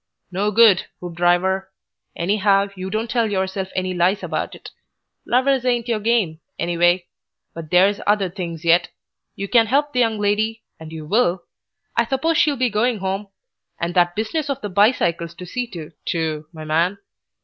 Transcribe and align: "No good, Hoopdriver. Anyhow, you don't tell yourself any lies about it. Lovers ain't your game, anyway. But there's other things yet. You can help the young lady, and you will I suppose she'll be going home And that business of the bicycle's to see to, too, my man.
"No 0.31 0.49
good, 0.49 0.87
Hoopdriver. 0.99 1.69
Anyhow, 2.15 2.69
you 2.75 2.89
don't 2.89 3.07
tell 3.07 3.29
yourself 3.29 3.67
any 3.75 3.93
lies 3.93 4.23
about 4.23 4.55
it. 4.55 4.71
Lovers 5.27 5.63
ain't 5.63 5.87
your 5.87 5.99
game, 5.99 6.39
anyway. 6.57 7.05
But 7.53 7.69
there's 7.69 7.99
other 8.07 8.27
things 8.27 8.65
yet. 8.65 8.89
You 9.35 9.47
can 9.47 9.67
help 9.67 9.93
the 9.93 9.99
young 9.99 10.17
lady, 10.17 10.63
and 10.79 10.91
you 10.91 11.05
will 11.05 11.43
I 11.95 12.07
suppose 12.07 12.39
she'll 12.39 12.57
be 12.57 12.71
going 12.71 12.97
home 12.97 13.27
And 13.79 13.93
that 13.93 14.15
business 14.15 14.49
of 14.49 14.59
the 14.61 14.69
bicycle's 14.69 15.35
to 15.35 15.45
see 15.45 15.67
to, 15.67 15.91
too, 16.03 16.47
my 16.51 16.65
man. 16.65 16.97